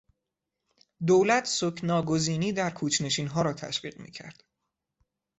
دولت 1.07 1.45
سکنی 1.45 2.01
گزینی 2.01 2.51
در 2.51 2.69
کوچ 2.69 3.01
نشینها 3.01 3.41
را 3.41 3.53
تشویق 3.53 3.99
میکرد. 3.99 4.43